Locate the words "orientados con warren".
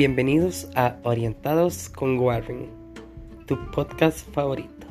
1.02-2.70